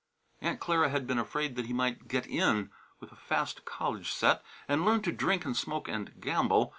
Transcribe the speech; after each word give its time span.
Aunt 0.41 0.59
Clara 0.59 0.89
had 0.89 1.05
been 1.05 1.19
afraid 1.19 1.55
that 1.55 1.67
he 1.67 1.73
might 1.73 2.07
"get 2.07 2.25
in" 2.25 2.71
with 2.99 3.11
a 3.11 3.15
fast 3.15 3.65
college 3.65 4.11
set 4.11 4.41
and 4.67 4.83
learn 4.83 5.03
to 5.03 5.11
drink 5.11 5.45
and 5.45 5.55
smoke 5.55 5.87
and 5.87 6.19
gamble. 6.19 6.69